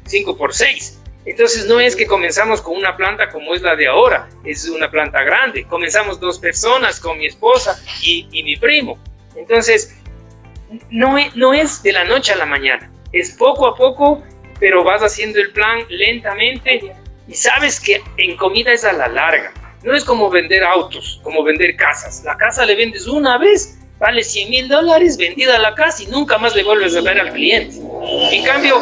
[0.06, 1.02] 5 por 6.
[1.26, 4.89] Entonces no es que comenzamos con una planta como es la de ahora, es una
[4.89, 5.65] planta grande.
[5.65, 8.97] Comenzamos dos personas con mi esposa y, y mi primo.
[9.36, 9.93] Entonces,
[10.89, 14.24] no, no es de la noche a la mañana es poco a poco
[14.60, 16.96] pero vas haciendo el plan lentamente
[17.28, 19.54] y sabes que en comida es a la larga.
[19.84, 22.24] No es como vender autos, como vender casas.
[22.26, 26.38] La casa le vendes una vez, vale 100 mil dólares, vendida la casa y nunca
[26.38, 27.78] más le vuelves a ver al cliente.
[28.32, 28.78] En cambio,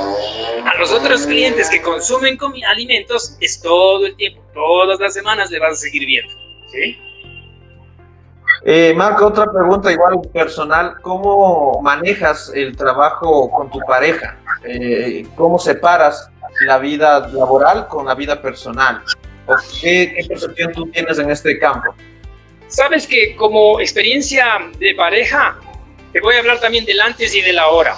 [0.66, 5.60] a los otros clientes que consumen alimentos es todo el tiempo, todas las semanas le
[5.60, 6.34] vas a seguir viendo.
[6.72, 6.98] ¿sí?
[8.67, 10.95] Eh, Marco, otra pregunta igual personal.
[11.04, 14.39] ¿Cómo manejas el trabajo con tu pareja?
[14.63, 19.04] Eh, ¿Cómo separas la vida laboral con la vida personal?
[19.80, 21.93] qué, ¿Qué percepción tú tienes en este campo?
[22.67, 24.45] Sabes que como experiencia
[24.80, 25.60] de pareja,
[26.12, 27.95] te voy a hablar también del antes y del ahora.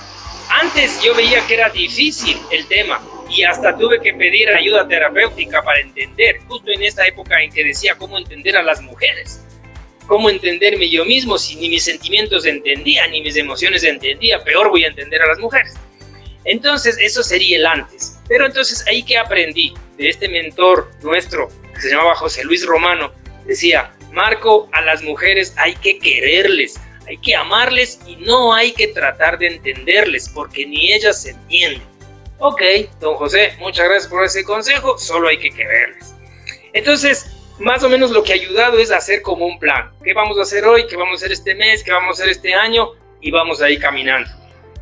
[0.62, 3.00] Antes yo veía que era difícil el tema
[3.30, 7.64] y hasta tuve que pedir ayuda terapéutica para entender, justo en esta época en que
[7.64, 9.47] decía cómo entender a las mujeres,
[10.08, 14.86] cómo entenderme yo mismo, si ni mis sentimientos entendía, ni mis emociones entendía, peor voy
[14.86, 15.74] a entender a las mujeres.
[16.46, 18.18] Entonces, eso sería el antes.
[18.28, 23.12] Pero entonces ahí que aprendí de este mentor nuestro, que se llamaba José Luis Romano,
[23.46, 28.88] decía, Marco, a las mujeres hay que quererles, hay que amarles y no hay que
[28.88, 31.84] tratar de entenderles, porque ni ellas se entienden.
[32.40, 32.62] Ok,
[33.00, 36.14] don José, muchas gracias por ese consejo, solo hay que quererles.
[36.74, 39.92] Entonces, más o menos lo que ha ayudado es hacer como un plan.
[40.04, 40.86] ¿Qué vamos a hacer hoy?
[40.88, 41.84] ¿Qué vamos a hacer este mes?
[41.84, 42.92] ¿Qué vamos a hacer este año?
[43.22, 44.30] Y vamos a ir caminando.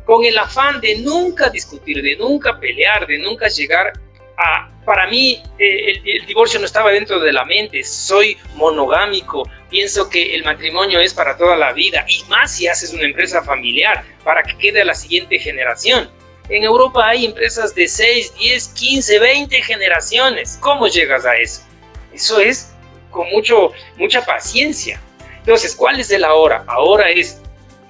[0.04, 3.92] Con el afán de nunca discutir, de nunca pelear, de nunca llegar
[4.36, 4.70] a...
[4.84, 7.82] Para mí, eh, el, el divorcio no estaba dentro de la mente.
[7.82, 9.42] Soy monogámico.
[9.68, 12.04] Pienso que el matrimonio es para toda la vida.
[12.06, 16.08] Y más si haces una empresa familiar, para que quede a la siguiente generación.
[16.48, 20.56] En Europa hay empresas de 6, 10, 15, 20 generaciones.
[20.60, 21.65] ¿Cómo llegas a eso?
[22.16, 22.72] Eso es
[23.10, 24.98] con mucho, mucha paciencia.
[25.38, 26.64] Entonces, ¿cuál es el ahora?
[26.66, 27.42] Ahora es,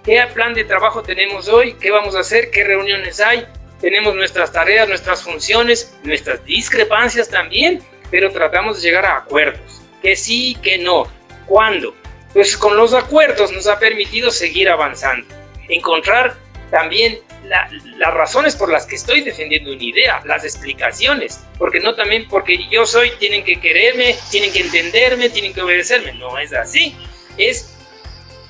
[0.05, 1.75] ¿qué plan de trabajo tenemos hoy?
[1.75, 2.51] ¿Qué vamos a hacer?
[2.51, 3.47] ¿Qué reuniones hay?
[3.81, 9.81] Tenemos nuestras tareas, nuestras funciones, nuestras discrepancias también, pero tratamos de llegar a acuerdos.
[10.03, 11.07] Que sí, que no.
[11.47, 11.95] ¿Cuándo?
[12.35, 15.33] Pues con los acuerdos nos ha permitido seguir avanzando.
[15.69, 16.37] Encontrar
[16.71, 22.27] también las razones por las que estoy defendiendo una idea, las explicaciones, porque no también
[22.29, 26.97] porque yo soy, tienen que quererme, tienen que entenderme, tienen que obedecerme, no es así,
[27.39, 27.77] es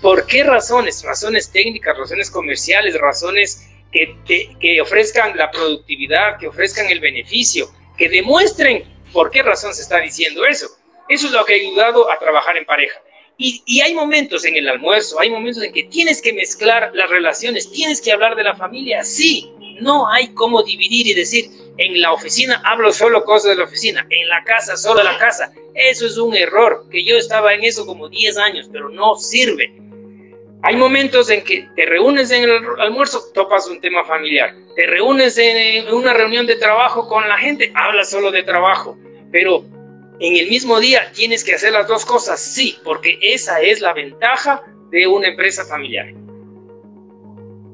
[0.01, 4.17] por qué razones, razones técnicas, razones comerciales, razones que,
[4.61, 9.99] que ofrezcan la productividad, que ofrezcan el beneficio, que demuestren por qué razón se está
[10.01, 10.69] diciendo eso.
[11.09, 13.01] Eso es lo que ha ayudado a trabajar en pareja.
[13.39, 17.71] Y, hay momentos en el almuerzo, hay momentos en que tienes que mezclar las relaciones,
[17.71, 22.13] tienes que hablar de la familia, sí, no hay cómo dividir y decir, en la
[22.13, 25.53] oficina hablo solo cosas de la oficina, en la casa solo la casa.
[25.75, 29.71] Eso es un error, que yo estaba en eso como 10 años, pero no sirve.
[30.63, 34.55] Hay momentos en que te reúnes en el almuerzo, topas un tema familiar.
[34.75, 38.97] Te reúnes en una reunión de trabajo con la gente, hablas solo de trabajo.
[39.31, 39.65] Pero
[40.19, 43.93] en el mismo día tienes que hacer las dos cosas, sí, porque esa es la
[43.93, 46.15] ventaja de una empresa familiar.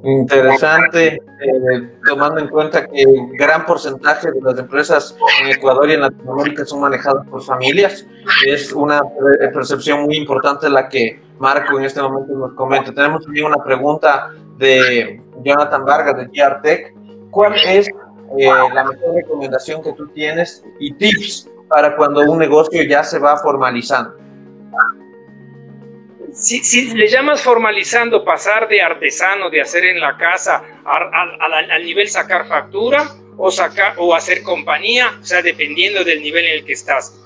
[0.04, 5.92] Interesante, eh, tomando en cuenta que el gran porcentaje de las empresas en Ecuador y
[5.92, 8.04] en Latinoamérica son manejadas por familias.
[8.44, 9.00] Es una
[9.52, 12.92] percepción muy importante la que Marco en este momento nos comenta.
[12.92, 16.94] Tenemos también una pregunta de Jonathan Vargas de GRTech.
[17.30, 17.88] ¿Cuál es
[18.38, 23.18] eh, la mejor recomendación que tú tienes y tips para cuando un negocio ya se
[23.18, 24.14] va formalizando.
[26.34, 32.46] Si, le llamas formalizando, pasar de artesano, de hacer en la casa, al nivel sacar
[32.46, 37.18] factura o, sacar, o hacer compañía, o sea, dependiendo del nivel en el que estás.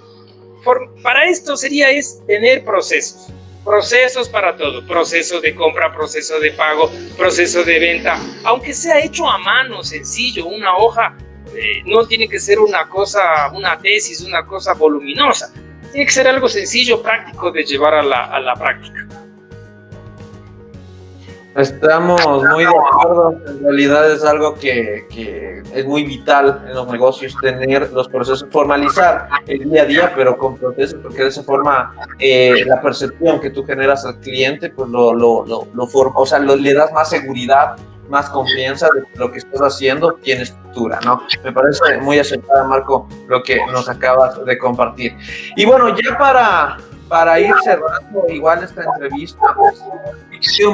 [1.03, 3.33] para esto sería es tener procesos,
[3.65, 9.29] procesos para todo, proceso de compra, proceso de pago, proceso de venta, aunque sea hecho
[9.29, 11.17] a mano, sencillo, una hoja
[11.57, 15.53] eh, no tiene que ser una cosa, una tesis, una cosa voluminosa.
[15.93, 19.07] Tiene que ser algo sencillo, práctico de llevar a la, a la práctica.
[21.57, 23.35] Estamos muy de acuerdo.
[23.47, 28.47] En realidad es algo que, que, es muy vital en los negocios, tener los procesos,
[28.51, 33.41] formalizar el día a día, pero con procesos, porque de esa forma eh, la percepción
[33.41, 37.09] que tú generas al cliente, pues lo, lo, lo, lo o sea, le das más
[37.09, 37.77] seguridad
[38.09, 41.23] más confianza de lo que estás haciendo tiene estructura, ¿no?
[41.43, 45.17] Me parece muy acertada, Marco, lo que nos acabas de compartir.
[45.57, 46.77] Y bueno, ya para,
[47.09, 49.83] para ir cerrando igual esta entrevista, pues,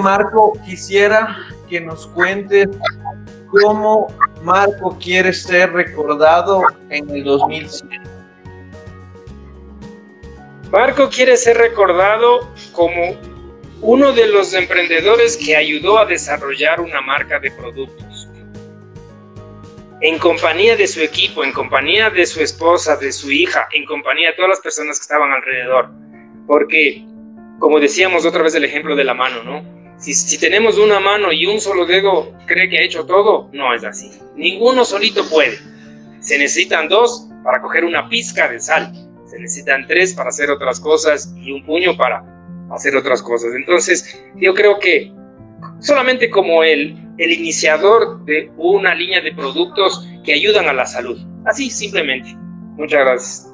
[0.02, 1.36] Marco, quisiera
[1.68, 2.68] que nos cuentes
[3.50, 4.08] cómo
[4.42, 8.02] Marco quiere ser recordado en el 2100.
[10.70, 13.14] Marco quiere ser recordado como
[13.82, 18.28] uno de los emprendedores que ayudó a desarrollar una marca de productos.
[20.00, 24.30] en compañía de su equipo, en compañía de su esposa, de su hija, en compañía
[24.30, 25.90] de todas las personas que estaban alrededor.
[26.44, 27.04] Porque,
[27.60, 29.96] como decíamos otra vez el ejemplo de la mano, ¿no?
[30.00, 33.72] Si, si, tenemos una mano y un solo dedo cree que ha hecho todo, no
[33.72, 34.10] es así.
[34.34, 35.56] Ninguno solito puede.
[36.18, 38.92] Se necesitan dos para coger una pizca de sal.
[39.26, 42.24] Se necesitan tres para hacer otras cosas y un puño para
[42.74, 43.54] hacer otras cosas.
[43.54, 45.12] Entonces, yo creo que
[45.80, 51.20] solamente como el, el iniciador de una línea de productos que ayudan a la salud.
[51.44, 52.34] Así, simplemente.
[52.76, 53.51] Muchas gracias.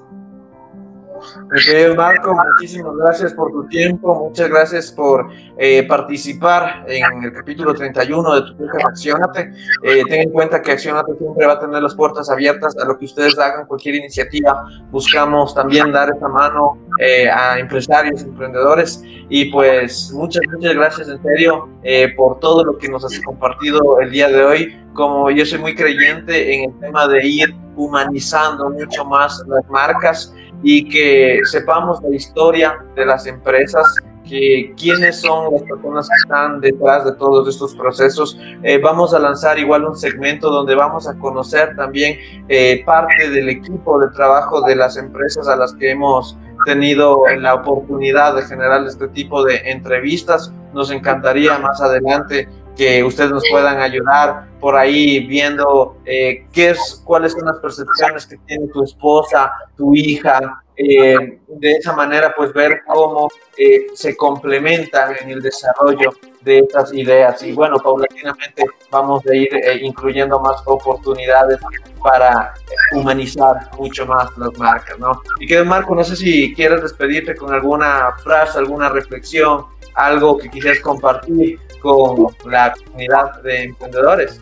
[1.19, 7.75] Ok, Marco, muchísimas gracias por tu tiempo, muchas gracias por eh, participar en el capítulo
[7.75, 9.53] 31 de tu podcast Accionate.
[9.83, 12.99] Eh, ten en cuenta que Accionate siempre va a tener las puertas abiertas a lo
[12.99, 14.67] que ustedes hagan, cualquier iniciativa.
[14.91, 21.23] Buscamos también dar esa mano eh, a empresarios, emprendedores y pues muchas, muchas gracias en
[21.23, 24.77] serio eh, por todo lo que nos has compartido el día de hoy.
[24.95, 30.35] Como yo soy muy creyente en el tema de ir humanizando mucho más las marcas
[30.63, 33.87] y que sepamos la historia de las empresas,
[34.29, 38.39] que quiénes son las personas que están detrás de todos estos procesos.
[38.63, 43.49] Eh, vamos a lanzar igual un segmento donde vamos a conocer también eh, parte del
[43.49, 46.37] equipo de trabajo de las empresas a las que hemos
[46.67, 50.53] tenido la oportunidad de generar este tipo de entrevistas.
[50.75, 52.49] Nos encantaría más adelante
[52.79, 58.25] que ustedes nos puedan ayudar por ahí viendo eh, qué es, cuáles son las percepciones
[58.25, 64.17] que tiene tu esposa, tu hija, eh, de esa manera pues ver cómo eh, se
[64.17, 69.51] complementan en el desarrollo de estas ideas y bueno, paulatinamente vamos a ir
[69.83, 71.59] incluyendo más oportunidades
[72.01, 72.55] para
[72.93, 75.21] humanizar mucho más las marcas, ¿no?
[75.41, 80.49] Y que Marco, no sé si quieres despedirte con alguna frase, alguna reflexión, algo que
[80.49, 84.41] quisieras compartir con la comunidad de emprendedores.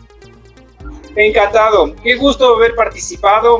[1.15, 3.59] Encantado, qué gusto haber participado.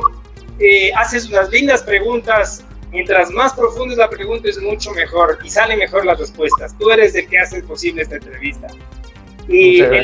[0.60, 2.64] Eh, haces unas lindas preguntas.
[2.92, 6.76] Mientras más profunda es la pregunta, es mucho mejor y salen mejor las respuestas.
[6.78, 8.68] Tú eres el que hace posible esta entrevista.
[9.48, 10.04] Y la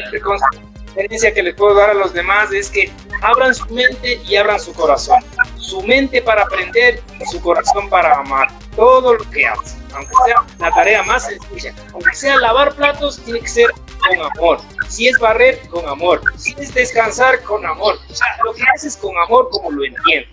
[0.88, 4.60] experiencia que les puedo dar a los demás es que abran su mente y abran
[4.60, 5.24] su corazón.
[5.58, 10.44] Su mente para aprender y su corazón para amar todo lo que hacen aunque sea
[10.60, 13.70] la tarea más sencilla, aunque sea lavar platos, tiene que ser
[14.00, 14.60] con amor.
[14.88, 16.22] Si es barrer, con amor.
[16.38, 17.96] Si es descansar, con amor.
[18.10, 20.30] O sea, lo que haces con amor como lo entiendes.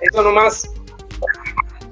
[0.00, 0.68] Esto nomás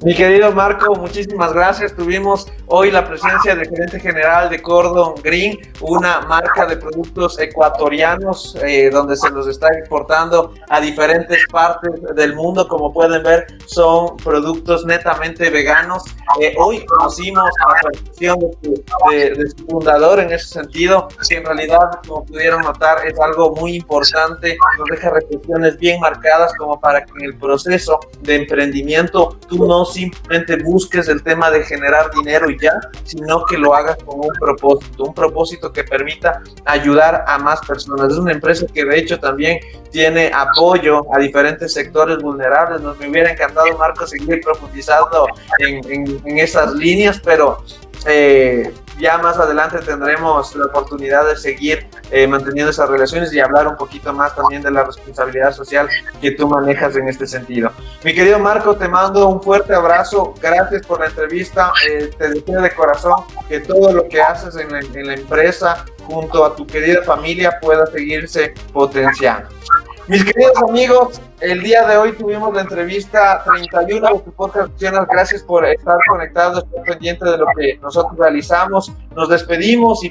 [0.03, 1.94] mi querido Marco, muchísimas gracias.
[1.94, 8.57] Tuvimos hoy la presencia del gerente general de Cordon Green, una marca de productos ecuatorianos
[8.62, 12.66] eh, donde se los está exportando a diferentes partes del mundo.
[12.66, 16.05] Como pueden ver, son productos netamente veganos.
[16.40, 22.01] Eh, hoy conocimos la percepción de, de, su fundador en ese sentido, que en realidad,
[22.09, 24.57] como pudieron notar, es algo muy importante.
[24.78, 29.84] Nos deja reflexiones bien marcadas como para que en el proceso de emprendimiento tú no
[29.91, 32.72] simplemente busques el tema de generar dinero y ya,
[33.05, 38.12] sino que lo hagas con un propósito, un propósito que permita ayudar a más personas.
[38.12, 39.59] Es una empresa que de hecho también
[39.91, 42.80] tiene apoyo a diferentes sectores vulnerables.
[42.80, 45.26] Nos me hubiera encantado, Marco, seguir profundizando
[45.59, 47.59] en, en, en esas líneas, pero
[48.07, 53.66] eh, ya más adelante tendremos la oportunidad de seguir eh, manteniendo esas relaciones y hablar
[53.66, 55.88] un poquito más también de la responsabilidad social
[56.20, 57.72] que tú manejas en este sentido.
[58.05, 62.61] Mi querido Marco, te mando un fuerte abrazo, gracias por la entrevista, eh, te deseo
[62.61, 66.66] de corazón que todo lo que haces en la, en la empresa junto a tu
[66.66, 69.48] querida familia pueda seguirse potenciando.
[70.11, 74.72] Mis queridos amigos, el día de hoy tuvimos la entrevista 31 de tu podcast.
[75.08, 78.92] Gracias por estar conectados, estar pendiente de lo que nosotros realizamos.
[79.14, 80.11] Nos despedimos y.